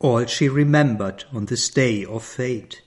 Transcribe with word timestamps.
all 0.00 0.24
she 0.24 0.48
remembered 0.48 1.24
on 1.30 1.44
this 1.44 1.68
day 1.68 2.04
of 2.04 2.24
fate. 2.24 2.82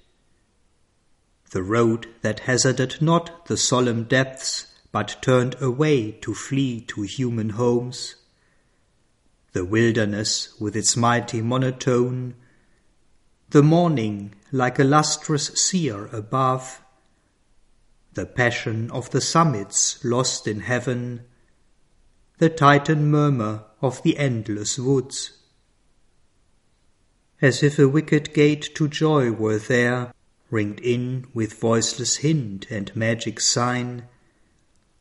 The 1.52 1.62
road 1.62 2.08
that 2.24 2.42
hazarded 2.42 3.02
not 3.02 3.46
the 3.46 3.56
solemn 3.56 4.06
depths, 4.06 4.68
but 4.92 5.22
turned 5.22 5.56
away 5.62 6.12
to 6.12 6.34
flee 6.34 6.82
to 6.82 7.04
human 7.04 7.52
homes. 7.52 8.16
The 9.52 9.64
wilderness 9.64 10.60
with 10.60 10.76
its 10.76 10.98
mighty 10.98 11.42
monotone, 11.44 12.34
the 13.52 13.62
morning 13.62 14.34
like 14.52 14.80
a 14.80 14.84
lustrous 14.84 15.48
seer 15.50 16.08
above, 16.08 16.82
the 18.14 18.26
passion 18.26 18.90
of 18.90 19.12
the 19.12 19.22
summits 19.22 20.04
lost 20.04 20.48
in 20.48 20.62
heaven, 20.62 21.26
the 22.40 22.50
titan 22.50 23.12
murmur 23.12 23.66
of 23.82 24.02
the 24.02 24.18
endless 24.18 24.80
woods. 24.80 25.43
As 27.44 27.62
if 27.62 27.78
a 27.78 27.90
wicket 27.90 28.34
gate 28.34 28.74
to 28.76 28.88
joy 28.88 29.30
were 29.30 29.58
there, 29.58 30.14
ringed 30.50 30.80
in 30.80 31.28
with 31.34 31.60
voiceless 31.60 32.16
hint 32.24 32.68
and 32.72 32.96
magic 32.96 33.42
sign, 33.42 34.08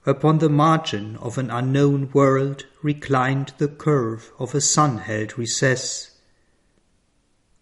upon 0.04 0.38
the 0.38 0.48
margin 0.48 1.14
of 1.18 1.38
an 1.38 1.52
unknown 1.52 2.10
world 2.12 2.66
reclined 2.82 3.54
the 3.58 3.68
curve 3.68 4.32
of 4.40 4.56
a 4.56 4.60
sun-held 4.60 5.38
recess, 5.38 6.18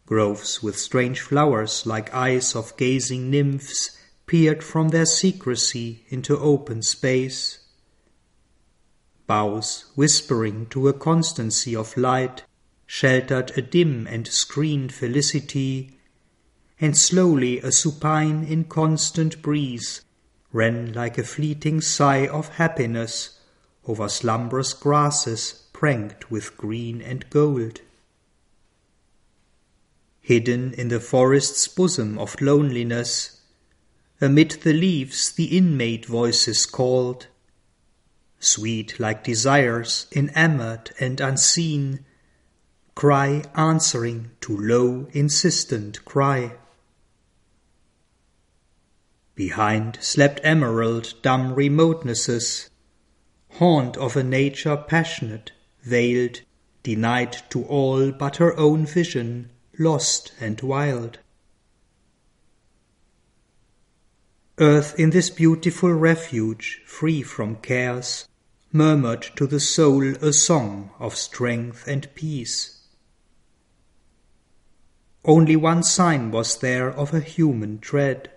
Groves 0.06 0.62
with 0.62 0.78
strange 0.78 1.20
flowers 1.20 1.84
like 1.84 2.14
eyes 2.14 2.56
of 2.56 2.74
gazing 2.78 3.28
nymphs 3.28 3.98
peered 4.24 4.64
from 4.64 4.88
their 4.88 5.04
secrecy 5.04 6.06
into 6.08 6.38
open 6.38 6.80
space. 6.80 7.58
Boughs 9.26 9.92
whispering 9.94 10.64
to 10.70 10.88
a 10.88 10.94
constancy 10.94 11.76
of 11.76 11.98
light 11.98 12.44
sheltered 12.92 13.56
a 13.56 13.62
dim 13.62 14.04
and 14.08 14.26
screened 14.26 14.92
felicity, 14.92 15.96
and 16.80 16.98
slowly 16.98 17.60
a 17.60 17.70
supine 17.70 18.42
inconstant 18.42 19.40
breeze 19.40 20.00
ran 20.52 20.92
like 20.92 21.16
a 21.16 21.22
fleeting 21.22 21.80
sigh 21.80 22.26
of 22.26 22.48
happiness 22.56 23.38
over 23.86 24.08
slumbrous 24.08 24.72
grasses 24.72 25.68
pranked 25.72 26.32
with 26.32 26.56
green 26.56 27.00
and 27.00 27.30
gold. 27.30 27.80
Hidden 30.20 30.74
in 30.74 30.88
the 30.88 30.98
forest's 30.98 31.68
bosom 31.68 32.18
of 32.18 32.40
loneliness, 32.40 33.40
amid 34.20 34.50
the 34.62 34.72
leaves 34.72 35.30
the 35.30 35.56
inmate 35.56 36.06
voices 36.06 36.66
called, 36.66 37.28
sweet 38.40 38.98
like 38.98 39.22
desires 39.22 40.08
enamored 40.12 40.90
and 40.98 41.20
unseen, 41.20 42.04
cry 43.00 43.42
answering 43.54 44.30
to 44.42 44.54
low 44.54 45.08
insistent 45.12 46.04
cry. 46.04 46.52
Behind 49.34 49.96
slept 50.02 50.38
emerald 50.44 51.14
dumb 51.22 51.54
remotenesses, 51.54 52.68
haunt 53.52 53.96
of 53.96 54.18
a 54.18 54.22
nature 54.22 54.76
passionate, 54.76 55.50
veiled, 55.82 56.42
denied 56.82 57.34
to 57.48 57.64
all 57.64 58.12
but 58.12 58.36
her 58.36 58.54
own 58.58 58.84
vision 58.84 59.48
lost 59.78 60.34
and 60.38 60.60
wild. 60.60 61.20
Earth 64.58 64.94
in 64.98 65.08
this 65.08 65.30
beautiful 65.30 65.94
refuge, 65.94 66.82
free 66.84 67.22
from 67.22 67.56
cares, 67.56 68.28
murmured 68.74 69.22
to 69.36 69.46
the 69.46 69.58
soul 69.58 70.06
a 70.16 70.34
song 70.34 70.90
of 70.98 71.16
strength 71.16 71.88
and 71.88 72.14
peace. 72.14 72.76
Only 75.30 75.54
one 75.54 75.84
sign 75.84 76.32
was 76.32 76.56
there 76.58 76.90
of 76.90 77.14
a 77.14 77.20
human 77.20 77.78
tread. 77.78 78.32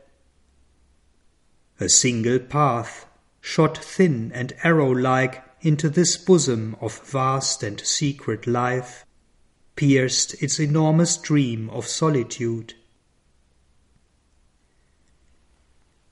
A 1.80 1.89
single 1.89 2.37
path, 2.37 3.08
shot 3.42 3.83
thin 3.83 4.31
and 4.31 4.54
arrow 4.61 4.92
like 4.92 5.43
into 5.61 5.89
this 5.89 6.17
bosom 6.17 6.76
of 6.80 6.99
vast 6.99 7.64
and 7.64 7.81
secret 7.81 8.45
life, 8.45 9.08
pierced 9.76 10.36
its 10.36 10.59
enormous 10.59 11.17
dream 11.17 11.67
of 11.71 11.87
solitude. 11.87 12.76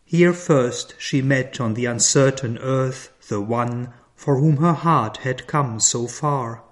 Here 0.04 0.34
first 0.34 0.96
she 0.98 1.22
met 1.22 1.62
on 1.62 1.76
the 1.76 1.86
uncertain 1.86 2.58
earth 2.58 3.12
the 3.28 3.40
one 3.40 3.94
for 4.16 4.40
whom 4.40 4.58
her 4.58 4.74
heart 4.74 5.18
had 5.18 5.46
come 5.46 5.80
so 5.80 6.08
far. 6.08 6.64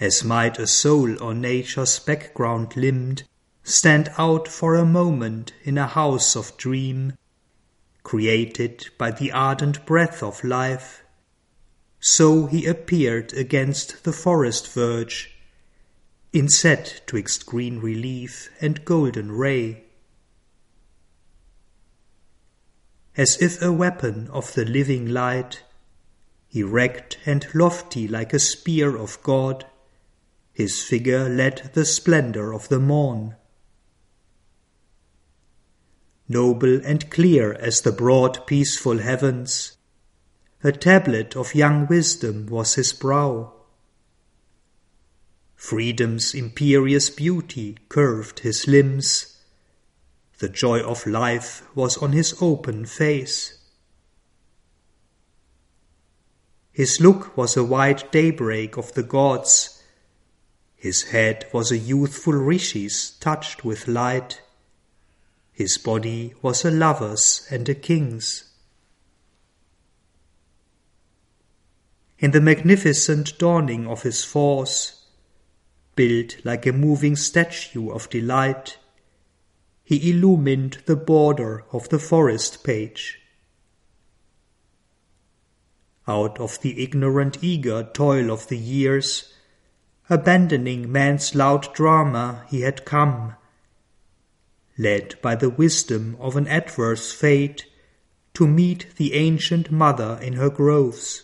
As 0.00 0.24
might 0.24 0.58
a 0.58 0.66
soul 0.66 1.22
on 1.22 1.40
nature's 1.40 2.00
background 2.00 2.76
limned 2.76 3.22
stand 3.62 4.10
out 4.18 4.48
for 4.48 4.74
a 4.74 4.84
moment 4.84 5.52
in 5.62 5.78
a 5.78 5.86
house 5.86 6.34
of 6.34 6.56
dream, 6.56 7.14
created 8.02 8.88
by 8.98 9.10
the 9.10 9.30
ardent 9.30 9.86
breath 9.86 10.22
of 10.22 10.42
life, 10.42 11.02
so 12.00 12.46
he 12.46 12.66
appeared 12.66 13.32
against 13.32 14.04
the 14.04 14.12
forest 14.12 14.70
verge, 14.70 15.38
inset 16.32 17.00
twixt 17.06 17.46
green 17.46 17.78
relief 17.78 18.50
and 18.60 18.84
golden 18.84 19.30
ray. 19.30 19.84
As 23.16 23.40
if 23.40 23.62
a 23.62 23.72
weapon 23.72 24.28
of 24.32 24.52
the 24.54 24.64
living 24.64 25.08
light, 25.08 25.62
erect 26.50 27.16
and 27.24 27.46
lofty 27.54 28.08
like 28.08 28.32
a 28.32 28.40
spear 28.40 28.96
of 28.96 29.22
God, 29.22 29.64
his 30.54 30.82
figure 30.82 31.28
led 31.28 31.70
the 31.74 31.84
splendor 31.84 32.54
of 32.54 32.68
the 32.68 32.78
morn. 32.78 33.34
Noble 36.28 36.80
and 36.84 37.10
clear 37.10 37.52
as 37.52 37.82
the 37.82 37.92
broad 37.92 38.46
peaceful 38.46 38.98
heavens, 38.98 39.76
a 40.62 40.72
tablet 40.72 41.36
of 41.36 41.54
young 41.54 41.86
wisdom 41.88 42.46
was 42.46 42.76
his 42.76 42.92
brow. 42.92 43.52
Freedom's 45.56 46.34
imperious 46.34 47.10
beauty 47.10 47.76
curved 47.88 48.40
his 48.40 48.66
limbs. 48.68 49.42
The 50.38 50.48
joy 50.48 50.80
of 50.80 51.06
life 51.06 51.62
was 51.74 51.98
on 51.98 52.12
his 52.12 52.34
open 52.40 52.86
face. 52.86 53.58
His 56.70 57.00
look 57.00 57.36
was 57.36 57.56
a 57.56 57.64
white 57.64 58.10
daybreak 58.12 58.76
of 58.76 58.94
the 58.94 59.02
gods. 59.02 59.73
His 60.84 61.04
head 61.04 61.46
was 61.50 61.72
a 61.72 61.78
youthful 61.78 62.34
rishi's 62.34 63.12
touched 63.18 63.64
with 63.64 63.88
light. 63.88 64.42
His 65.50 65.78
body 65.78 66.34
was 66.42 66.62
a 66.62 66.70
lover's 66.70 67.46
and 67.50 67.66
a 67.70 67.74
king's. 67.74 68.44
in 72.18 72.30
the 72.32 72.40
magnificent 72.40 73.38
dawning 73.38 73.86
of 73.86 74.02
his 74.02 74.24
force, 74.24 75.04
built 75.96 76.36
like 76.44 76.66
a 76.66 76.72
moving 76.72 77.16
statue 77.16 77.90
of 77.90 78.10
delight, 78.10 78.78
he 79.82 80.10
illumined 80.10 80.78
the 80.86 80.96
border 80.96 81.64
of 81.72 81.88
the 81.88 81.98
forest 81.98 82.62
page. 82.62 83.20
Out 86.06 86.38
of 86.38 86.60
the 86.60 86.82
ignorant 86.82 87.38
eager 87.42 87.88
toil 87.94 88.30
of 88.30 88.48
the 88.48 88.58
years, 88.58 89.33
abandoning 90.10 90.90
man's 90.90 91.34
loud 91.34 91.72
drama, 91.72 92.44
he 92.48 92.60
had 92.60 92.84
come, 92.84 93.34
led 94.76 95.14
by 95.22 95.34
the 95.34 95.48
wisdom 95.48 96.16
of 96.20 96.36
an 96.36 96.46
adverse 96.48 97.12
fate, 97.12 97.64
to 98.34 98.46
meet 98.46 98.86
the 98.96 99.14
ancient 99.14 99.70
mother 99.70 100.18
in 100.20 100.34
her 100.34 100.50
groves. 100.50 101.22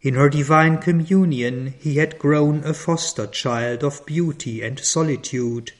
In 0.00 0.14
her 0.14 0.28
divine 0.28 0.78
communion 0.78 1.74
he 1.78 1.96
had 1.96 2.18
grown 2.18 2.64
a 2.64 2.74
foster 2.74 3.26
child 3.26 3.84
of 3.84 4.04
beauty 4.06 4.62
and 4.62 4.78
solitude, 4.80 5.72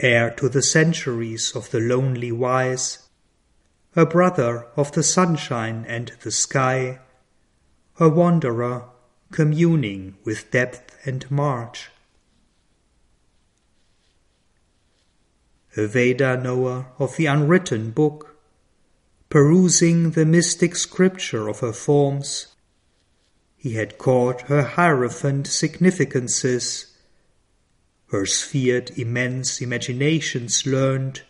heir 0.00 0.30
to 0.30 0.48
the 0.48 0.62
centuries 0.62 1.54
of 1.54 1.70
the 1.70 1.80
lonely 1.80 2.32
wise, 2.32 3.08
a 3.94 4.04
brother 4.04 4.66
of 4.76 4.92
the 4.92 5.02
sunshine 5.02 5.84
and 5.86 6.12
the 6.22 6.30
sky, 6.30 6.98
a 8.00 8.08
wanderer 8.08 8.91
communing 9.32 10.16
with 10.24 10.50
depth 10.50 10.96
and 11.04 11.28
march. 11.30 11.90
A 15.76 15.86
Veda 15.86 16.36
knower 16.36 16.86
of 16.98 17.16
the 17.16 17.26
unwritten 17.26 17.90
book, 17.90 18.36
perusing 19.30 20.10
the 20.10 20.26
mystic 20.26 20.76
scripture 20.76 21.48
of 21.48 21.60
her 21.60 21.72
forms, 21.72 22.48
he 23.56 23.74
had 23.74 23.96
caught 23.96 24.42
her 24.42 24.62
hierophant 24.62 25.46
significances, 25.46 26.94
her 28.08 28.26
sphered 28.26 28.90
immense 28.98 29.62
imaginations 29.62 30.66
learned, 30.66 31.22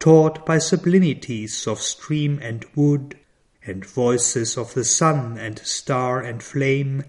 taught 0.00 0.44
by 0.46 0.56
sublimities 0.56 1.68
of 1.68 1.78
stream 1.78 2.40
and 2.42 2.64
wood, 2.74 3.19
and 3.64 3.84
voices 3.84 4.56
of 4.56 4.74
the 4.74 4.84
sun 4.84 5.36
and 5.38 5.58
star 5.60 6.20
and 6.20 6.42
flame, 6.42 7.04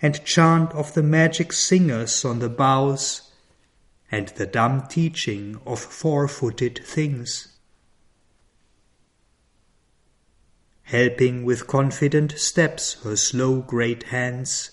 and 0.00 0.24
chant 0.24 0.72
of 0.72 0.94
the 0.94 1.02
magic 1.02 1.52
singers 1.52 2.24
on 2.24 2.38
the 2.38 2.48
boughs, 2.48 3.30
and 4.10 4.28
the 4.28 4.46
dumb 4.46 4.86
teaching 4.88 5.60
of 5.66 5.78
four 5.78 6.26
footed 6.26 6.80
things. 6.84 7.48
Helping 10.84 11.44
with 11.44 11.66
confident 11.66 12.32
steps 12.38 13.02
her 13.02 13.14
slow 13.14 13.60
great 13.60 14.04
hands, 14.04 14.70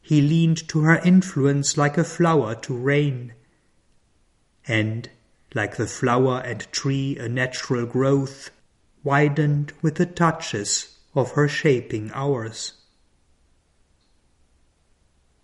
he 0.00 0.20
leaned 0.20 0.66
to 0.68 0.80
her 0.80 0.98
influence 1.04 1.76
like 1.76 1.96
a 1.96 2.02
flower 2.02 2.56
to 2.56 2.76
rain, 2.76 3.32
and, 4.66 5.08
like 5.54 5.76
the 5.76 5.86
flower 5.86 6.42
and 6.44 6.66
tree 6.72 7.16
a 7.16 7.28
natural 7.28 7.86
growth, 7.86 8.50
widened 9.04 9.72
with 9.82 9.96
the 9.96 10.06
touches 10.06 10.98
of 11.14 11.32
her 11.32 11.48
shaping 11.48 12.10
hours. 12.14 12.74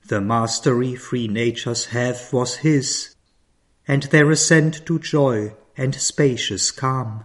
The 0.06 0.20
mastery 0.20 0.94
free 0.94 1.28
natures 1.28 1.86
have 1.86 2.32
was 2.32 2.56
his, 2.56 3.14
and 3.86 4.04
their 4.04 4.30
ascent 4.30 4.86
to 4.86 4.98
joy 4.98 5.54
and 5.76 5.94
spacious 5.94 6.70
calm. 6.70 7.24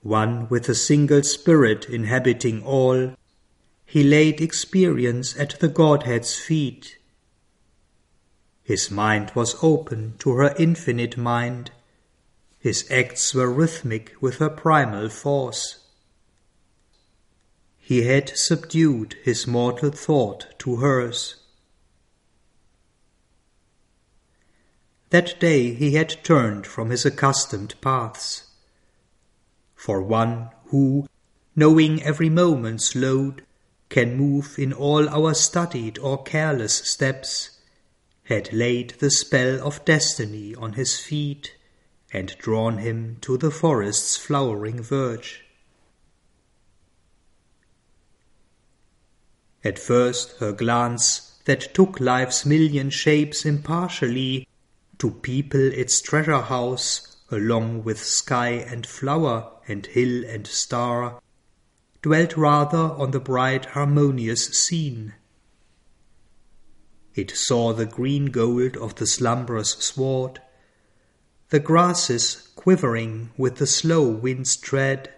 One 0.00 0.48
with 0.48 0.68
a 0.68 0.74
single 0.74 1.22
spirit 1.22 1.88
inhabiting 1.88 2.62
all, 2.62 3.14
he 3.84 4.02
laid 4.02 4.40
experience 4.40 5.38
at 5.38 5.60
the 5.60 5.68
Godhead's 5.68 6.38
feet. 6.38 6.98
His 8.62 8.90
mind 8.90 9.32
was 9.34 9.62
open 9.62 10.14
to 10.20 10.32
her 10.36 10.54
infinite 10.58 11.16
mind, 11.16 11.70
his 12.62 12.88
acts 12.92 13.34
were 13.34 13.50
rhythmic 13.50 14.14
with 14.20 14.36
her 14.36 14.48
primal 14.48 15.08
force. 15.08 15.80
He 17.76 18.02
had 18.02 18.38
subdued 18.38 19.16
his 19.24 19.48
mortal 19.48 19.90
thought 19.90 20.46
to 20.60 20.76
hers. 20.76 21.42
That 25.10 25.40
day 25.40 25.74
he 25.74 25.94
had 25.94 26.22
turned 26.22 26.64
from 26.64 26.90
his 26.90 27.04
accustomed 27.04 27.74
paths. 27.80 28.44
For 29.74 30.00
one 30.00 30.50
who, 30.66 31.08
knowing 31.56 32.00
every 32.04 32.30
moment's 32.30 32.94
load, 32.94 33.44
can 33.88 34.16
move 34.16 34.56
in 34.56 34.72
all 34.72 35.08
our 35.08 35.34
studied 35.34 35.98
or 35.98 36.22
careless 36.22 36.74
steps, 36.74 37.58
had 38.26 38.52
laid 38.52 38.90
the 39.00 39.10
spell 39.10 39.66
of 39.66 39.84
destiny 39.84 40.54
on 40.54 40.74
his 40.74 41.00
feet 41.00 41.56
and 42.12 42.36
drawn 42.38 42.78
him 42.78 43.16
to 43.20 43.36
the 43.38 43.50
forest's 43.50 44.16
flowering 44.16 44.82
verge. 44.82 45.44
At 49.64 49.78
first 49.78 50.38
her 50.38 50.52
glance, 50.52 51.40
that 51.44 51.74
took 51.74 52.00
life's 52.00 52.44
million 52.44 52.90
shapes 52.90 53.44
impartially, 53.44 54.46
to 54.98 55.10
people 55.10 55.60
its 55.60 56.00
treasure 56.00 56.42
house 56.42 57.16
along 57.30 57.82
with 57.82 57.98
sky 57.98 58.50
and 58.50 58.86
flower 58.86 59.50
and 59.66 59.86
hill 59.86 60.24
and 60.26 60.46
star, 60.46 61.20
dwelt 62.02 62.36
rather 62.36 62.76
on 62.76 63.10
the 63.10 63.20
bright 63.20 63.64
harmonious 63.66 64.46
scene. 64.48 65.14
It 67.14 67.30
saw 67.34 67.72
the 67.72 67.86
green 67.86 68.26
gold 68.26 68.76
of 68.76 68.96
the 68.96 69.06
slumberous 69.06 69.70
sward, 69.70 70.40
the 71.52 71.60
grasses 71.60 72.48
quivering 72.56 73.28
with 73.36 73.56
the 73.56 73.66
slow 73.66 74.08
wind's 74.08 74.56
tread, 74.56 75.12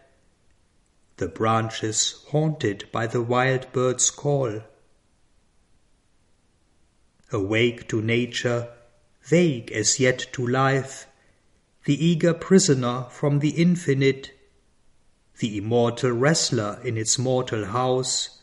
the 1.18 1.28
branches 1.28 2.24
haunted 2.30 2.84
by 2.90 3.06
the 3.06 3.22
wild 3.22 3.72
bird's 3.72 4.10
call. 4.10 4.60
Awake 7.30 7.86
to 7.86 8.02
nature, 8.02 8.68
vague 9.22 9.70
as 9.70 10.00
yet 10.00 10.26
to 10.32 10.44
life, 10.44 11.06
the 11.84 12.04
eager 12.04 12.34
prisoner 12.34 13.06
from 13.10 13.38
the 13.38 13.50
infinite, 13.50 14.32
the 15.38 15.56
immortal 15.56 16.10
wrestler 16.10 16.80
in 16.82 16.96
its 16.96 17.16
mortal 17.16 17.66
house, 17.66 18.40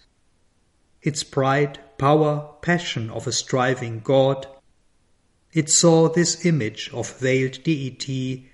its 1.01 1.23
pride, 1.25 1.77
power, 1.97 2.53
passion 2.61 3.09
of 3.09 3.27
a 3.27 3.33
striving 3.33 3.99
God, 3.99 4.47
it 5.53 5.69
saw 5.69 6.07
this 6.09 6.45
image 6.45 6.89
of 6.94 7.18
veiled 7.19 7.62
deity, 7.63 8.50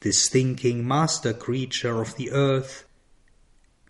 this 0.00 0.28
thinking 0.28 0.86
master 0.86 1.32
creature 1.32 2.00
of 2.00 2.16
the 2.16 2.30
earth, 2.30 2.84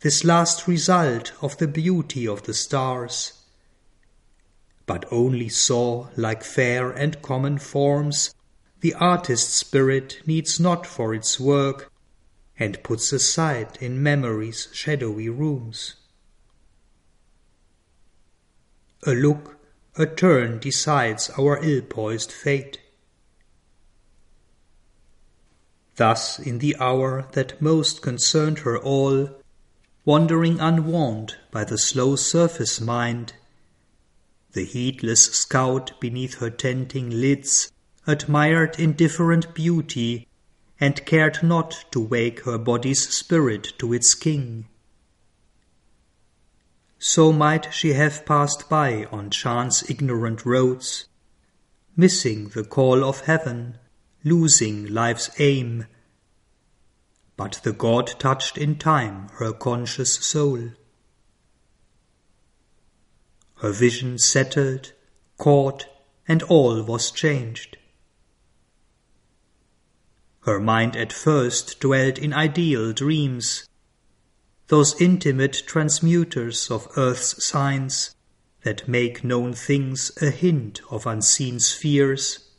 this 0.02 0.24
last 0.24 0.66
result 0.66 1.32
of 1.42 1.58
the 1.58 1.68
beauty 1.68 2.26
of 2.26 2.44
the 2.44 2.54
stars, 2.54 3.44
but 4.86 5.04
only 5.12 5.48
saw, 5.48 6.08
like 6.16 6.42
fair 6.42 6.90
and 6.90 7.20
common 7.22 7.58
forms, 7.58 8.34
the 8.80 8.94
artist's 8.94 9.54
spirit 9.54 10.20
needs 10.26 10.58
not 10.58 10.86
for 10.86 11.14
its 11.14 11.38
work, 11.38 11.92
and 12.58 12.82
puts 12.82 13.12
aside 13.12 13.78
in 13.80 14.02
memory's 14.02 14.68
shadowy 14.72 15.28
rooms. 15.28 15.94
A 19.06 19.12
look, 19.12 19.59
a 20.00 20.06
turn 20.06 20.58
decides 20.58 21.28
our 21.38 21.62
ill-poised 21.62 22.32
fate. 22.32 22.80
Thus 25.96 26.38
in 26.38 26.58
the 26.58 26.74
hour 26.80 27.28
that 27.32 27.60
most 27.60 28.00
concerned 28.00 28.60
her 28.60 28.78
all, 28.78 29.28
wandering 30.06 30.58
unwarned 30.58 31.36
by 31.50 31.64
the 31.64 31.76
slow 31.76 32.16
surface 32.16 32.80
mind. 32.80 33.34
The 34.52 34.64
heedless 34.64 35.26
scout 35.26 36.00
beneath 36.00 36.38
her 36.38 36.48
tenting 36.48 37.10
lids 37.10 37.70
admired 38.06 38.80
indifferent 38.80 39.54
beauty, 39.54 40.26
and 40.80 41.04
cared 41.04 41.42
not 41.42 41.84
to 41.90 42.00
wake 42.00 42.40
her 42.44 42.56
body's 42.56 43.06
spirit 43.14 43.74
to 43.78 43.92
its 43.92 44.14
king. 44.14 44.66
So 47.02 47.32
might 47.32 47.72
she 47.72 47.94
have 47.94 48.26
passed 48.26 48.68
by 48.68 49.06
on 49.06 49.30
chance 49.30 49.88
ignorant 49.88 50.44
roads, 50.44 51.06
missing 51.96 52.48
the 52.48 52.62
call 52.62 53.02
of 53.02 53.22
heaven, 53.22 53.78
losing 54.22 54.86
life's 54.86 55.30
aim, 55.40 55.86
but 57.38 57.62
the 57.64 57.72
God 57.72 58.18
touched 58.18 58.58
in 58.58 58.76
time 58.76 59.30
her 59.38 59.50
conscious 59.50 60.12
soul. 60.12 60.72
Her 63.56 63.72
vision 63.72 64.18
settled, 64.18 64.92
caught, 65.38 65.86
and 66.28 66.42
all 66.42 66.82
was 66.82 67.10
changed. 67.10 67.78
Her 70.40 70.60
mind 70.60 70.96
at 70.96 71.14
first 71.14 71.80
dwelt 71.80 72.18
in 72.18 72.34
ideal 72.34 72.92
dreams, 72.92 73.66
those 74.70 75.00
intimate 75.00 75.64
transmuters 75.66 76.70
of 76.70 76.86
earth's 76.96 77.44
signs 77.44 78.14
that 78.62 78.86
make 78.86 79.24
known 79.24 79.52
things 79.52 80.12
a 80.22 80.30
hint 80.30 80.80
of 80.92 81.06
unseen 81.06 81.58
spheres, 81.58 82.50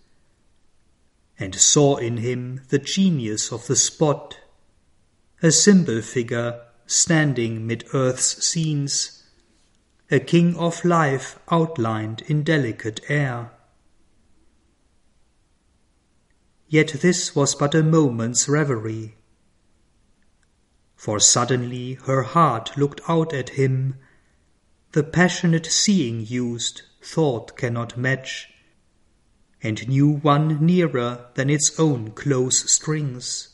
and 1.40 1.56
saw 1.56 1.96
in 1.96 2.18
him 2.18 2.62
the 2.68 2.78
genius 2.78 3.50
of 3.50 3.66
the 3.68 3.76
spot 3.78 4.38
a 5.42 5.52
symbol 5.52 6.02
figure 6.02 6.62
standing 6.86 7.66
mid 7.66 7.86
earth's 7.94 8.46
scenes, 8.46 9.24
a 10.12 10.20
king 10.20 10.54
of 10.58 10.84
life 10.84 11.40
outlined 11.50 12.22
in 12.28 12.44
delicate 12.44 13.00
air. 13.08 13.52
Yet 16.68 16.90
this 17.02 17.34
was 17.34 17.56
but 17.56 17.74
a 17.74 17.82
moment's 17.82 18.50
reverie, 18.50 19.16
for 21.02 21.20
suddenly 21.20 21.96
her 22.06 22.22
heart 22.22 22.78
looked 22.78 23.02
out 23.10 23.34
at 23.34 23.58
him, 23.58 23.96
the 24.92 25.04
passionate 25.04 25.66
seeing 25.66 26.24
used 26.24 26.84
thought 27.02 27.58
cannot 27.58 27.98
match, 27.98 28.50
and 29.64 29.90
knew 29.90 30.12
one 30.12 30.64
nearer 30.64 31.26
than 31.34 31.50
its 31.50 31.80
own 31.80 32.12
close 32.12 32.72
strings. 32.72 33.48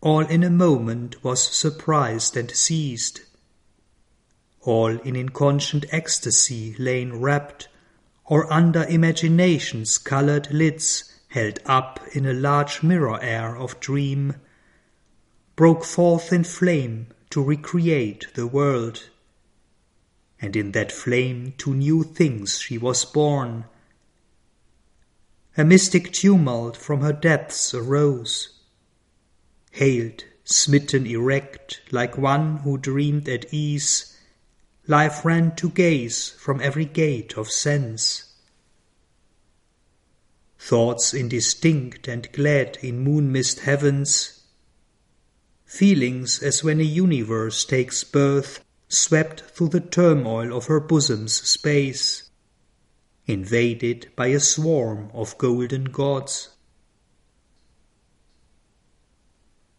all 0.00 0.26
in 0.26 0.42
a 0.42 0.50
moment 0.50 1.22
was 1.24 1.40
surprised 1.40 2.36
and 2.36 2.50
seized. 2.50 3.20
All 4.60 4.98
in 5.00 5.14
inconscient 5.14 5.86
ecstasy 5.90 6.74
lain 6.76 7.12
wrapped, 7.14 7.68
or 8.24 8.52
under 8.52 8.84
imagination's 8.84 9.98
coloured 9.98 10.52
lids 10.52 11.11
held 11.32 11.58
up 11.64 11.98
in 12.12 12.26
a 12.26 12.32
large 12.34 12.82
mirror 12.82 13.18
air 13.22 13.56
of 13.56 13.80
dream, 13.80 14.34
broke 15.56 15.82
forth 15.82 16.30
in 16.30 16.44
flame 16.44 17.06
to 17.30 17.42
recreate 17.42 18.26
the 18.34 18.46
world. 18.46 19.08
And 20.40 20.54
in 20.54 20.72
that 20.72 20.92
flame 20.92 21.54
to 21.58 21.72
new 21.72 22.02
things 22.02 22.60
she 22.60 22.76
was 22.76 23.06
born. 23.06 23.64
A 25.56 25.64
mystic 25.64 26.12
tumult 26.12 26.76
from 26.76 27.00
her 27.00 27.14
depths 27.14 27.72
arose 27.72 28.60
hailed 29.70 30.24
smitten 30.44 31.06
erect, 31.06 31.80
like 31.90 32.18
one 32.18 32.58
who 32.58 32.76
dreamed 32.76 33.26
at 33.26 33.54
ease, 33.54 34.18
life 34.86 35.24
ran 35.24 35.56
to 35.56 35.70
gaze 35.70 36.28
from 36.28 36.60
every 36.60 36.84
gate 36.84 37.38
of 37.38 37.50
sense. 37.50 38.31
Thoughts 40.64 41.12
indistinct 41.12 42.06
and 42.06 42.30
glad 42.30 42.78
in 42.82 43.00
moon 43.00 43.32
mist 43.32 43.60
heavens, 43.60 44.44
feelings 45.64 46.40
as 46.40 46.62
when 46.62 46.78
a 46.78 46.84
universe 46.84 47.64
takes 47.64 48.04
birth, 48.04 48.64
swept 48.88 49.40
through 49.40 49.70
the 49.70 49.80
turmoil 49.80 50.56
of 50.56 50.66
her 50.66 50.78
bosom's 50.78 51.34
space, 51.34 52.30
invaded 53.26 54.12
by 54.14 54.28
a 54.28 54.38
swarm 54.38 55.10
of 55.12 55.36
golden 55.36 55.86
gods. 55.86 56.50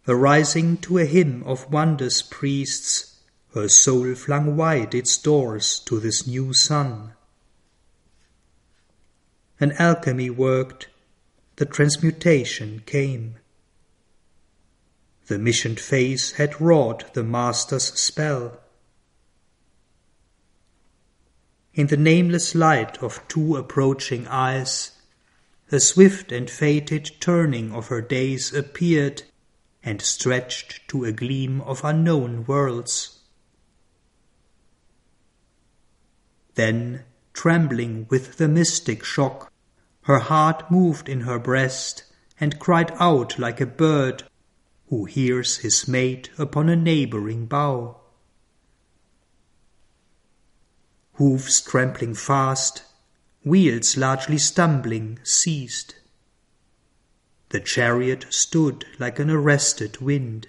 Arising 0.06 0.76
to 0.80 0.98
a 0.98 1.06
hymn 1.06 1.44
of 1.44 1.72
wonders 1.72 2.22
priests, 2.22 3.22
her 3.54 3.70
soul 3.70 4.16
flung 4.16 4.58
wide 4.58 4.94
its 4.94 5.18
doors 5.18 5.80
to 5.86 6.02
this 6.02 6.28
new 6.28 6.54
sun. 6.54 7.14
An 9.60 9.72
alchemy 9.74 10.30
worked, 10.30 10.88
the 11.56 11.66
transmutation 11.66 12.82
came. 12.86 13.36
The 15.28 15.40
missioned 15.40 15.80
face 15.80 16.34
had 16.34 16.60
wrought 16.60 17.14
the 17.14 17.24
master's 17.24 17.86
spell. 18.00 18.60
In 21.74 21.88
the 21.88 21.98
nameless 21.98 22.54
light 22.54 23.02
of 23.02 23.26
two 23.28 23.56
approaching 23.56 24.28
eyes, 24.28 24.92
the 25.70 25.80
swift 25.80 26.32
and 26.32 26.50
fated 26.50 27.10
turning 27.20 27.72
of 27.72 27.88
her 27.88 28.02
days 28.02 28.54
appeared 28.54 29.24
and 29.84 30.02
stretched 30.02 30.88
to 30.90 31.04
a 31.04 31.12
gleam 31.12 31.62
of 31.62 31.84
unknown 31.84 32.46
worlds. 32.46 33.20
Then, 36.56 37.04
trembling 37.34 38.08
with 38.10 38.38
the 38.38 38.48
mystic 38.48 39.04
shock, 39.04 39.52
her 40.04 40.20
heart 40.20 40.70
moved 40.70 41.10
in 41.10 41.22
her 41.22 41.40
breast 41.40 42.04
and 42.40 42.60
cried 42.60 42.92
out 43.00 43.38
like 43.40 43.60
a 43.60 43.66
bird 43.66 44.24
who 44.90 45.06
hears 45.06 45.58
his 45.58 45.88
mate 45.88 46.30
upon 46.38 46.70
a 46.70 46.76
neighboring 46.76 47.46
bough. 47.46 48.00
Hoofs 51.14 51.62
trampling 51.62 52.14
fast, 52.14 52.84
wheels 53.44 53.98
largely 53.98 54.38
stumbling, 54.38 55.20
ceased. 55.24 55.96
The 57.50 57.60
chariot 57.60 58.26
stood 58.30 58.86
like 59.00 59.20
an 59.20 59.30
arrested 59.30 59.98
wind. 60.02 60.48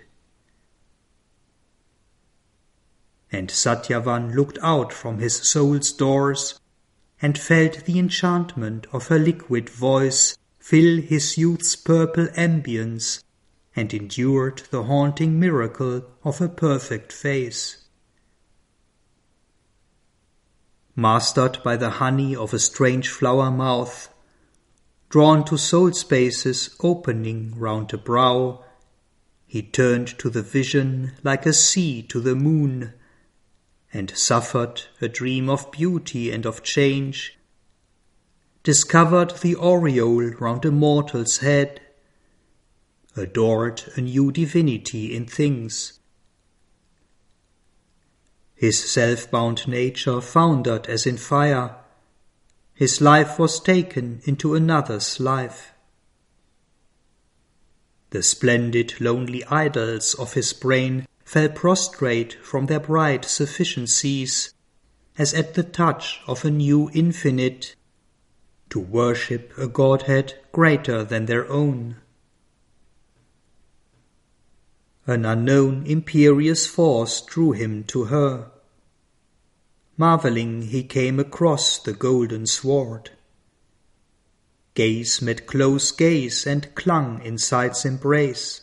And 3.30 3.50
Satyavan 3.50 4.34
looked 4.34 4.58
out 4.62 4.92
from 4.92 5.18
his 5.18 5.36
soul's 5.36 5.92
doors 5.92 6.58
and 7.22 7.38
felt 7.38 7.84
the 7.84 7.98
enchantment 7.98 8.86
of 8.92 9.08
her 9.08 9.18
liquid 9.18 9.68
voice 9.68 10.36
fill 10.58 11.00
his 11.00 11.36
youth's 11.36 11.76
purple 11.76 12.26
ambience 12.36 13.22
and 13.76 13.92
endured 13.92 14.62
the 14.70 14.84
haunting 14.84 15.38
miracle 15.38 16.02
of 16.22 16.38
her 16.38 16.48
perfect 16.48 17.12
face. 17.12 17.84
Mastered 20.96 21.58
by 21.64 21.76
the 21.76 21.90
honey 21.90 22.36
of 22.36 22.54
a 22.54 22.58
strange 22.58 23.08
flower 23.08 23.50
mouth, 23.50 24.08
drawn 25.08 25.44
to 25.44 25.58
soul 25.58 25.92
spaces 25.92 26.76
opening 26.80 27.52
round 27.58 27.90
the 27.90 27.98
brow, 27.98 28.64
he 29.46 29.62
turned 29.62 30.18
to 30.18 30.30
the 30.30 30.42
vision 30.42 31.12
like 31.22 31.46
a 31.46 31.52
sea 31.52 32.02
to 32.02 32.20
the 32.20 32.34
moon, 32.34 32.94
and 33.94 34.10
suffered 34.16 34.82
a 35.00 35.08
dream 35.08 35.48
of 35.48 35.70
beauty 35.70 36.32
and 36.32 36.44
of 36.44 36.64
change, 36.64 37.38
discovered 38.64 39.30
the 39.38 39.54
aureole 39.54 40.32
round 40.40 40.64
a 40.64 40.70
mortal's 40.70 41.38
head, 41.38 41.80
adored 43.16 43.84
a 43.94 44.00
new 44.00 44.32
divinity 44.32 45.14
in 45.14 45.24
things. 45.24 46.00
His 48.56 48.90
self-bound 48.90 49.68
nature 49.68 50.20
foundered 50.20 50.86
as 50.86 51.06
in 51.06 51.16
fire, 51.16 51.76
his 52.74 53.00
life 53.00 53.38
was 53.38 53.60
taken 53.60 54.20
into 54.24 54.56
another's 54.56 55.20
life. 55.20 55.72
The 58.10 58.22
splendid 58.22 59.00
lonely 59.00 59.44
idols 59.44 60.14
of 60.14 60.34
his 60.34 60.52
brain 60.52 61.06
fell 61.24 61.48
prostrate 61.48 62.34
from 62.42 62.66
their 62.66 62.80
bright 62.80 63.24
sufficiencies, 63.24 64.52
as 65.16 65.32
at 65.34 65.54
the 65.54 65.62
touch 65.62 66.20
of 66.26 66.44
a 66.44 66.50
new 66.50 66.90
infinite, 66.92 67.74
to 68.70 68.78
worship 68.78 69.52
a 69.56 69.66
Godhead 69.66 70.34
greater 70.52 71.04
than 71.04 71.26
their 71.26 71.48
own. 71.50 71.96
An 75.06 75.24
unknown 75.24 75.86
imperious 75.86 76.66
force 76.66 77.20
drew 77.20 77.52
him 77.52 77.84
to 77.84 78.04
her. 78.04 78.50
Marveling 79.96 80.62
he 80.62 80.82
came 80.82 81.20
across 81.20 81.78
the 81.78 81.92
golden 81.92 82.46
sword. 82.46 83.10
Gaze 84.74 85.22
met 85.22 85.46
close 85.46 85.92
gaze 85.92 86.46
and 86.46 86.74
clung 86.74 87.22
in 87.22 87.38
sight's 87.38 87.84
embrace. 87.84 88.62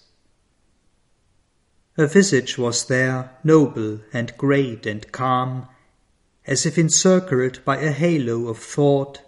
A 1.98 2.08
visage 2.08 2.58
was 2.58 2.86
there, 2.86 3.38
noble 3.44 4.00
and 4.14 4.36
great 4.38 4.86
and 4.86 5.12
calm, 5.12 5.68
as 6.48 6.66
if 6.66 6.78
encircled 6.78 7.64
by 7.66 7.78
a 7.78 7.92
halo 7.92 8.48
of 8.48 8.58
thought, 8.58 9.22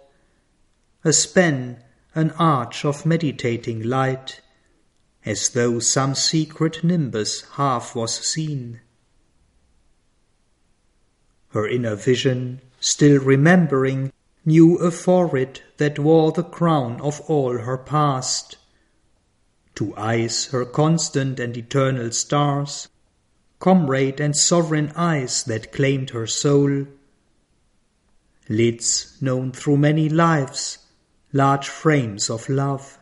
a 1.04 1.12
span, 1.12 1.82
an 2.14 2.30
arch 2.32 2.84
of 2.84 3.04
meditating 3.04 3.82
light, 3.82 4.40
as 5.24 5.50
though 5.50 5.78
some 5.78 6.14
secret 6.14 6.82
nimbus 6.82 7.42
half 7.52 7.94
was 7.94 8.14
seen 8.14 8.80
her 11.54 11.68
inner 11.68 11.94
vision, 11.94 12.60
still 12.80 13.20
remembering, 13.20 14.12
knew 14.44 14.76
a 14.78 14.90
forehead 14.90 15.60
that 15.76 16.00
wore 16.00 16.32
the 16.32 16.42
crown 16.42 17.00
of 17.00 17.20
all 17.28 17.58
her 17.58 17.78
past. 17.78 18.56
To 19.76 19.96
eyes 19.96 20.46
her 20.46 20.64
constant 20.64 21.40
and 21.40 21.56
eternal 21.56 22.12
stars, 22.12 22.88
comrade 23.58 24.20
and 24.20 24.36
sovereign 24.36 24.92
eyes 24.94 25.42
that 25.44 25.72
claimed 25.72 26.10
her 26.10 26.26
soul. 26.26 26.86
Lids 28.48 29.16
known 29.20 29.52
through 29.52 29.78
many 29.78 30.08
lives, 30.08 30.78
large 31.32 31.68
frames 31.68 32.30
of 32.30 32.48
love. 32.48 32.98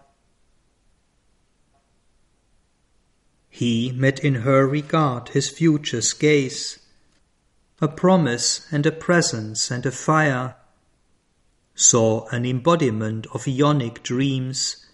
He 3.51 3.93
met 3.93 4.21
in 4.21 4.37
her 4.37 4.67
regard 4.67 5.29
his 5.31 5.51
future's 5.51 6.15
gaze, 6.15 6.79
a 7.83 7.89
promise 7.89 8.67
and 8.73 8.87
a 8.87 8.93
presence 8.93 9.71
and 9.71 9.85
a 9.85 9.91
fire, 9.91 10.57
saw 11.75 12.27
an 12.29 12.47
embodiment 12.47 13.27
of 13.35 13.45
aeonic 13.45 14.03
dreams, 14.03 14.87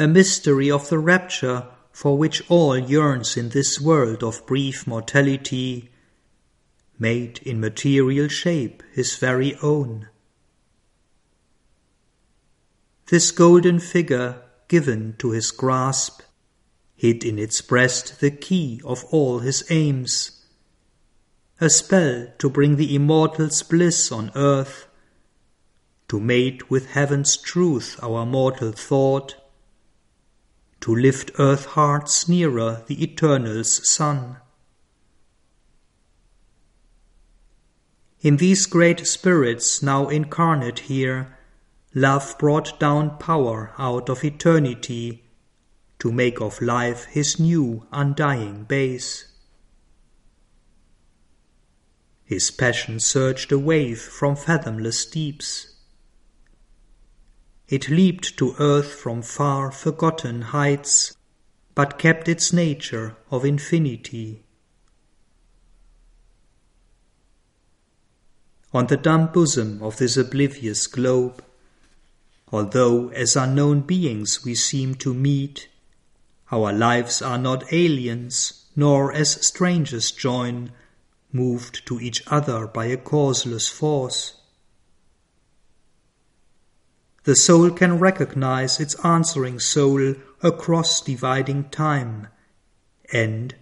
a 0.00 0.08
mystery 0.08 0.70
of 0.70 0.88
the 0.88 0.98
rapture 0.98 1.66
for 1.92 2.16
which 2.16 2.42
all 2.48 2.78
yearns 2.78 3.36
in 3.36 3.50
this 3.50 3.78
world 3.78 4.24
of 4.24 4.46
brief 4.46 4.86
mortality, 4.86 5.90
made 6.98 7.38
in 7.42 7.60
material 7.60 8.26
shape 8.26 8.82
his 8.94 9.16
very 9.16 9.54
own. 9.62 10.08
This 13.08 13.30
golden 13.30 13.78
figure 13.78 14.40
given 14.68 15.16
to 15.18 15.32
his 15.32 15.50
grasp, 15.50 16.22
hid 16.96 17.22
in 17.22 17.38
its 17.38 17.60
breast 17.60 18.20
the 18.20 18.30
key 18.30 18.80
of 18.86 19.04
all 19.10 19.40
his 19.40 19.70
aims 19.70 20.46
a 21.60 21.68
spell 21.68 22.26
to 22.38 22.48
bring 22.48 22.76
the 22.76 22.94
immortal's 22.94 23.62
bliss 23.62 24.10
on 24.10 24.32
earth, 24.34 24.86
to 26.08 26.18
mate 26.18 26.70
with 26.70 26.92
heaven's 26.92 27.36
truth 27.36 28.00
our 28.02 28.24
mortal 28.24 28.72
thought, 28.72 29.34
to 30.80 30.94
lift 30.94 31.30
earth 31.38 31.66
hearts 31.66 32.28
nearer 32.28 32.82
the 32.86 33.02
eternal's 33.02 33.86
sun. 33.88 34.36
In 38.20 38.36
these 38.36 38.66
great 38.66 39.06
spirits 39.06 39.82
now 39.82 40.08
incarnate 40.08 40.80
here, 40.80 41.38
love 41.94 42.36
brought 42.38 42.78
down 42.78 43.18
power 43.18 43.72
out 43.78 44.08
of 44.08 44.24
eternity 44.24 45.24
to 45.98 46.12
make 46.12 46.40
of 46.40 46.60
life 46.60 47.04
his 47.06 47.38
new 47.38 47.86
undying 47.92 48.64
base. 48.64 49.26
His 52.24 52.50
passion 52.50 53.00
surged 53.00 53.52
a 53.52 53.58
wave 53.58 54.00
from 54.00 54.36
fathomless 54.36 55.04
deeps. 55.04 55.74
It 57.70 57.88
leaped 57.88 58.36
to 58.38 58.56
earth 58.58 58.92
from 58.94 59.22
far 59.22 59.70
forgotten 59.70 60.42
heights, 60.42 61.16
but 61.76 62.00
kept 62.00 62.28
its 62.28 62.52
nature 62.52 63.16
of 63.30 63.44
infinity. 63.44 64.42
On 68.74 68.88
the 68.88 68.96
dumb 68.96 69.28
bosom 69.32 69.80
of 69.84 69.98
this 69.98 70.16
oblivious 70.16 70.88
globe, 70.88 71.44
although 72.50 73.10
as 73.10 73.36
unknown 73.36 73.82
beings 73.82 74.44
we 74.44 74.56
seem 74.56 74.96
to 74.96 75.14
meet, 75.14 75.68
our 76.50 76.72
lives 76.72 77.22
are 77.22 77.38
not 77.38 77.72
aliens, 77.72 78.64
nor 78.74 79.12
as 79.12 79.46
strangers 79.46 80.10
join, 80.10 80.72
moved 81.32 81.86
to 81.86 82.00
each 82.00 82.24
other 82.26 82.66
by 82.66 82.86
a 82.86 82.96
causeless 82.96 83.68
force. 83.68 84.39
The 87.24 87.36
soul 87.36 87.70
can 87.70 87.98
recognize 87.98 88.80
its 88.80 88.94
answering 89.04 89.60
soul 89.60 90.14
across 90.42 91.02
dividing 91.02 91.64
time, 91.68 92.28
and, 93.12 93.54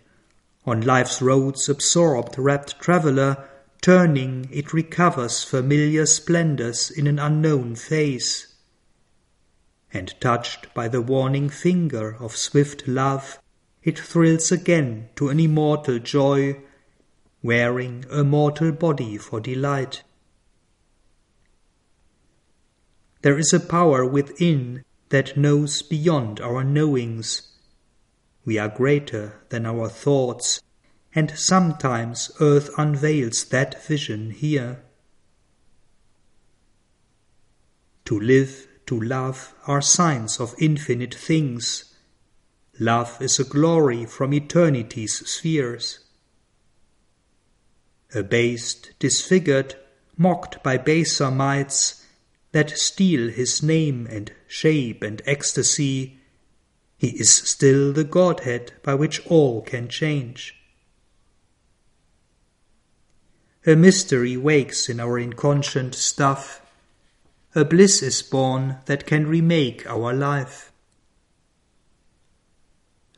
on 0.64 0.82
life's 0.82 1.20
roads 1.20 1.68
absorbed 1.68 2.38
rapt 2.38 2.80
traveller, 2.80 3.48
turning 3.80 4.48
it 4.52 4.72
recovers 4.72 5.42
familiar 5.42 6.06
splendors 6.06 6.90
in 6.90 7.06
an 7.06 7.18
unknown 7.18 7.74
face. 7.74 8.54
And 9.92 10.14
touched 10.20 10.72
by 10.74 10.86
the 10.86 11.02
warning 11.02 11.48
finger 11.48 12.16
of 12.20 12.36
swift 12.36 12.86
love, 12.86 13.40
it 13.82 13.98
thrills 13.98 14.52
again 14.52 15.08
to 15.16 15.30
an 15.30 15.40
immortal 15.40 15.98
joy, 15.98 16.60
wearing 17.42 18.04
a 18.10 18.22
mortal 18.22 18.70
body 18.70 19.16
for 19.16 19.40
delight. 19.40 20.02
There 23.22 23.38
is 23.38 23.52
a 23.52 23.60
power 23.60 24.06
within 24.06 24.84
that 25.08 25.37
knows 25.37 25.82
beyond 25.82 26.40
our 26.40 26.62
knowings. 26.62 27.48
We 28.44 28.58
are 28.58 28.68
greater 28.68 29.42
than 29.48 29.66
our 29.66 29.88
thoughts, 29.88 30.62
and 31.14 31.32
sometimes 31.37 32.30
earth 32.40 32.70
unveils 32.78 33.44
that 33.46 33.82
vision 33.84 34.30
here. 34.30 34.82
To 38.04 38.18
live, 38.18 38.68
to 38.87 38.98
love 38.98 39.54
are 39.66 39.82
signs 39.82 40.38
of 40.38 40.54
infinite 40.58 41.14
things. 41.14 41.94
Love 42.78 43.20
is 43.20 43.40
a 43.40 43.44
glory 43.44 44.06
from 44.06 44.32
eternity's 44.32 45.28
spheres. 45.28 45.98
Abased, 48.14 48.92
disfigured, 48.98 49.75
mocked 50.16 50.62
by 50.62 50.78
baser 50.78 51.30
mites, 51.30 51.97
that 52.52 52.78
steal 52.78 53.28
his 53.28 53.62
name 53.62 54.06
and 54.10 54.32
shape 54.46 55.02
and 55.02 55.20
ecstasy, 55.26 56.18
he 56.96 57.08
is 57.20 57.32
still 57.32 57.92
the 57.92 58.04
Godhead 58.04 58.72
by 58.82 58.94
which 58.94 59.24
all 59.26 59.62
can 59.62 59.88
change. 59.88 60.54
A 63.66 63.76
mystery 63.76 64.36
wakes 64.36 64.88
in 64.88 64.98
our 64.98 65.18
inconscient 65.18 65.94
stuff. 65.94 66.62
A 67.54 67.64
bliss 67.64 68.02
is 68.02 68.22
born 68.22 68.78
that 68.86 69.06
can 69.06 69.26
remake 69.26 69.86
our 69.86 70.14
life. 70.14 70.72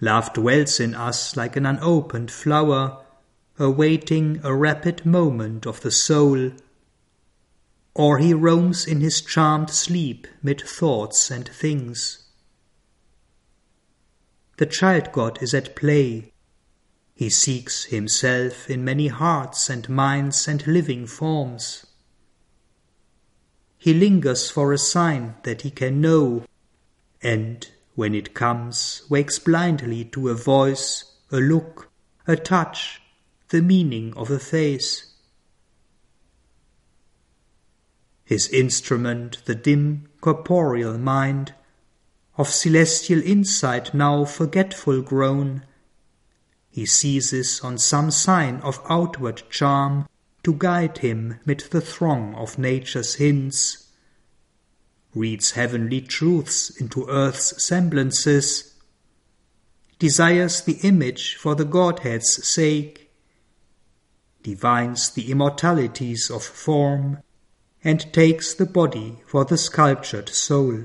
Love 0.00 0.32
dwells 0.32 0.80
in 0.80 0.94
us 0.94 1.36
like 1.36 1.56
an 1.56 1.66
unopened 1.66 2.30
flower, 2.30 3.04
awaiting 3.58 4.40
a 4.42 4.54
rapid 4.54 5.04
moment 5.04 5.66
of 5.66 5.82
the 5.82 5.90
soul 5.90 6.50
or 8.00 8.16
he 8.16 8.32
roams 8.32 8.86
in 8.86 9.02
his 9.02 9.20
charmed 9.20 9.68
sleep 9.68 10.26
mid 10.42 10.58
thoughts 10.58 11.30
and 11.30 11.46
things. 11.46 12.24
The 14.56 14.64
child 14.64 15.12
God 15.12 15.42
is 15.42 15.52
at 15.52 15.76
play. 15.76 16.32
He 17.14 17.28
seeks 17.28 17.84
himself 17.84 18.70
in 18.70 18.86
many 18.86 19.08
hearts 19.08 19.68
and 19.68 19.86
minds 19.86 20.48
and 20.48 20.66
living 20.66 21.06
forms. 21.06 21.84
He 23.76 23.92
lingers 23.92 24.50
for 24.50 24.72
a 24.72 24.78
sign 24.78 25.34
that 25.42 25.60
he 25.60 25.70
can 25.70 26.00
know, 26.00 26.44
and 27.20 27.68
when 27.96 28.14
it 28.14 28.32
comes, 28.32 29.02
wakes 29.10 29.38
blindly 29.38 30.06
to 30.06 30.30
a 30.30 30.34
voice, 30.34 31.04
a 31.30 31.36
look, 31.36 31.90
a 32.26 32.36
touch, 32.36 33.02
the 33.50 33.60
meaning 33.60 34.14
of 34.16 34.30
a 34.30 34.38
face. 34.38 35.09
His 38.30 38.48
instrument 38.50 39.44
the 39.46 39.56
dim 39.56 40.08
corporeal 40.20 40.96
mind, 40.96 41.52
of 42.38 42.48
celestial 42.48 43.20
insight 43.22 43.92
now 43.92 44.24
forgetful 44.24 45.02
grown, 45.02 45.64
he 46.70 46.86
seizes 46.86 47.60
on 47.62 47.76
some 47.76 48.08
sign 48.08 48.60
of 48.60 48.80
outward 48.88 49.42
charm 49.50 50.08
to 50.44 50.54
guide 50.54 50.98
him 50.98 51.40
mid 51.44 51.58
the 51.72 51.80
throng 51.80 52.32
of 52.36 52.56
nature's 52.56 53.16
hints, 53.16 53.88
reads 55.12 55.50
heavenly 55.50 56.00
truths 56.00 56.70
into 56.80 57.04
earth's 57.08 57.60
semblances, 57.60 58.76
desires 59.98 60.60
the 60.60 60.78
image 60.84 61.34
for 61.34 61.56
the 61.56 61.64
Godhead's 61.64 62.46
sake, 62.46 63.10
divines 64.44 65.10
the 65.10 65.32
immortalities 65.32 66.30
of 66.30 66.44
form, 66.44 67.18
and 67.82 68.12
takes 68.12 68.54
the 68.54 68.66
body 68.66 69.22
for 69.26 69.44
the 69.44 69.56
sculptured 69.56 70.28
soul. 70.28 70.84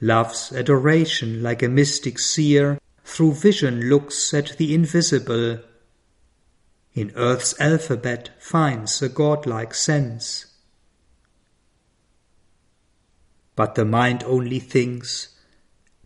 Love's 0.00 0.52
adoration, 0.52 1.42
like 1.42 1.62
a 1.62 1.68
mystic 1.68 2.18
seer, 2.18 2.78
through 3.04 3.32
vision 3.32 3.88
looks 3.88 4.34
at 4.34 4.56
the 4.58 4.74
invisible. 4.74 5.60
In 6.94 7.12
earth's 7.16 7.58
alphabet 7.58 8.30
finds 8.38 9.00
a 9.00 9.08
godlike 9.08 9.74
sense. 9.74 10.46
But 13.56 13.74
the 13.76 13.84
mind 13.84 14.22
only 14.24 14.58
thinks, 14.60 15.28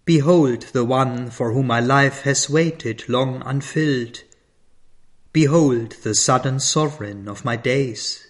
Behold 0.04 0.62
the 0.72 0.84
one 0.84 1.30
for 1.30 1.52
whom 1.52 1.66
my 1.66 1.80
life 1.80 2.22
has 2.22 2.48
waited 2.48 3.08
long 3.08 3.42
unfilled 3.44 4.22
Behold 5.32 5.92
the 6.02 6.14
sudden 6.14 6.58
sovereign 6.58 7.28
of 7.28 7.44
my 7.44 7.56
days. 7.56 8.26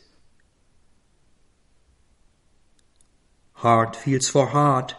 Heart 3.52 3.96
feels 3.96 4.28
for 4.28 4.48
heart, 4.48 4.94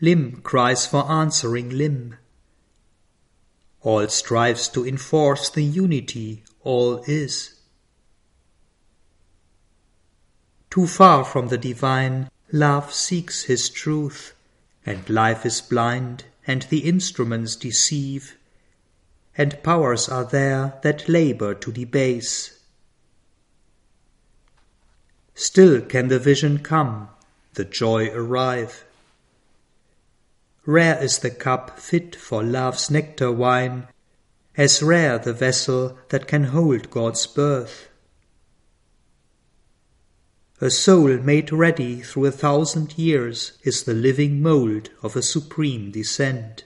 limb 0.00 0.40
cries 0.42 0.86
for 0.86 1.10
answering 1.10 1.70
limb. 1.70 2.16
All 3.82 4.08
strives 4.08 4.68
to 4.68 4.86
enforce 4.86 5.50
the 5.50 5.62
unity 5.62 6.44
all 6.62 7.02
is. 7.06 7.54
Too 10.70 10.86
far 10.86 11.24
from 11.24 11.48
the 11.48 11.58
divine, 11.58 12.30
love 12.50 12.92
seeks 12.92 13.44
his 13.44 13.68
truth, 13.68 14.34
and 14.84 15.08
life 15.08 15.46
is 15.46 15.60
blind, 15.60 16.24
and 16.46 16.62
the 16.62 16.80
instruments 16.80 17.56
deceive 17.56 18.36
and 19.36 19.62
powers 19.62 20.08
are 20.08 20.24
there 20.24 20.74
that 20.82 21.08
labor 21.08 21.54
to 21.54 21.72
debase. 21.72 22.58
Still 25.34 25.80
can 25.80 26.08
the 26.08 26.18
vision 26.18 26.58
come, 26.60 27.08
the 27.54 27.64
joy 27.64 28.10
arrive. 28.10 28.84
Rare 30.64 31.02
is 31.02 31.18
the 31.18 31.30
cup 31.30 31.78
fit 31.78 32.14
for 32.14 32.42
love's 32.42 32.90
nectar 32.90 33.32
wine, 33.32 33.88
as 34.56 34.82
rare 34.82 35.18
the 35.18 35.32
vessel 35.32 35.98
that 36.10 36.28
can 36.28 36.44
hold 36.44 36.90
God's 36.90 37.26
birth. 37.26 37.88
A 40.60 40.70
soul 40.70 41.18
made 41.18 41.52
ready 41.52 42.00
through 42.00 42.26
a 42.26 42.30
thousand 42.30 42.96
years 42.96 43.58
is 43.64 43.82
the 43.82 43.92
living 43.92 44.40
mould 44.40 44.90
of 45.02 45.16
a 45.16 45.22
supreme 45.22 45.90
descent. 45.90 46.64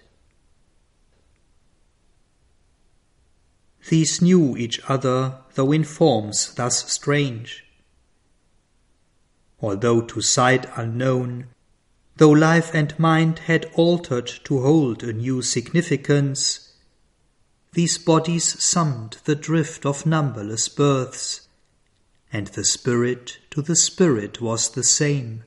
These 3.89 4.21
knew 4.21 4.55
each 4.57 4.81
other, 4.87 5.39
though 5.55 5.73
in 5.73 5.85
forms 5.85 6.53
thus 6.55 6.93
strange. 6.93 7.65
Although 9.61 10.03
to 10.03 10.21
sight 10.21 10.67
unknown, 10.77 11.49
though 12.17 12.31
life 12.31 12.75
and 12.75 12.99
mind 12.99 13.41
had 13.41 13.71
altered 13.75 14.27
to 14.45 14.61
hold 14.61 15.03
a 15.03 15.13
new 15.13 15.41
significance, 15.41 16.73
these 17.73 17.97
bodies 17.97 18.63
summed 18.63 19.19
the 19.25 19.35
drift 19.35 19.87
of 19.87 20.05
numberless 20.05 20.69
births, 20.69 21.49
and 22.31 22.49
the 22.49 22.65
spirit 22.65 23.39
to 23.51 23.63
the 23.63 23.77
spirit 23.77 24.41
was 24.41 24.71
the 24.71 24.85
same. 24.85 25.45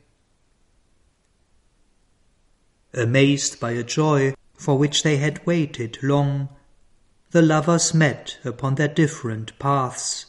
Amazed 2.93 3.60
by 3.60 3.71
a 3.71 3.84
joy 3.84 4.34
for 4.56 4.77
which 4.77 5.04
they 5.04 5.17
had 5.17 5.45
waited 5.45 5.99
long, 6.01 6.49
the 7.32 7.41
lovers 7.41 7.94
met 7.94 8.38
upon 8.44 8.76
their 8.76 8.89
different 8.89 9.58
paths. 9.58 10.26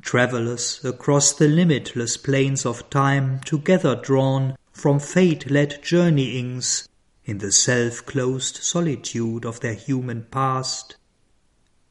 Travellers 0.00 0.82
across 0.84 1.32
the 1.32 1.48
limitless 1.48 2.16
plains 2.16 2.64
of 2.64 2.88
time 2.88 3.40
together 3.40 3.96
drawn 3.96 4.56
from 4.72 5.00
fate-led 5.00 5.82
journeyings 5.82 6.88
in 7.24 7.38
the 7.38 7.52
self-closed 7.52 8.56
solitude 8.56 9.44
of 9.44 9.60
their 9.60 9.74
human 9.74 10.24
past, 10.30 10.96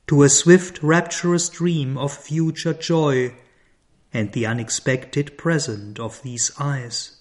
to 0.08 0.24
a 0.24 0.30
swift 0.30 0.82
rapturous 0.82 1.50
dream 1.50 1.98
of 1.98 2.12
future 2.12 2.74
joy 2.74 3.36
and 4.12 4.32
the 4.32 4.46
unexpected 4.46 5.38
present 5.38 6.00
of 6.00 6.22
these 6.24 6.52
eyes. 6.60 7.18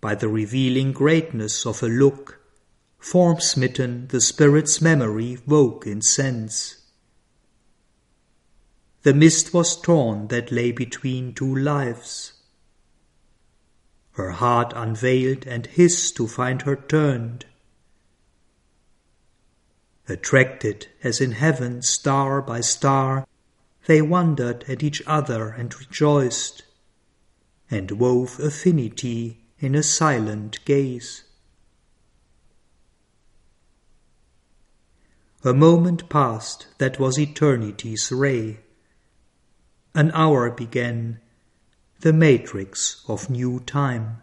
By 0.00 0.16
the 0.16 0.28
revealing 0.28 0.92
greatness 0.92 1.64
of 1.64 1.82
a 1.82 1.86
look, 1.88 2.41
form 3.02 3.40
smitten 3.40 4.06
the 4.08 4.20
spirit's 4.20 4.80
memory 4.80 5.36
woke 5.44 5.86
in 5.86 6.00
sense. 6.00 6.76
The 9.02 9.12
mist 9.12 9.52
was 9.52 9.80
torn 9.80 10.28
that 10.28 10.52
lay 10.52 10.70
between 10.70 11.34
two 11.34 11.52
lives. 11.54 12.34
Her 14.12 14.30
heart 14.30 14.72
unveiled 14.76 15.46
and 15.48 15.66
his 15.66 16.12
to 16.12 16.28
find 16.28 16.62
her 16.62 16.76
turned. 16.76 17.44
Attracted 20.08 20.86
as 21.02 21.20
in 21.20 21.32
heaven 21.32 21.82
star 21.82 22.40
by 22.40 22.60
star, 22.60 23.26
they 23.86 24.00
wondered 24.00 24.64
at 24.68 24.84
each 24.84 25.02
other 25.06 25.48
and 25.48 25.74
rejoiced, 25.76 26.62
and 27.68 27.90
wove 27.92 28.38
affinity 28.38 29.44
in 29.58 29.74
a 29.74 29.82
silent 29.82 30.64
gaze. 30.64 31.24
A 35.44 35.52
moment 35.52 36.08
passed 36.08 36.68
that 36.78 37.00
was 37.00 37.18
eternity's 37.18 38.12
ray. 38.12 38.60
An 39.92 40.12
hour 40.12 40.50
began, 40.50 41.18
the 42.00 42.12
matrix 42.12 43.02
of 43.08 43.28
new 43.28 43.58
time. 43.58 44.21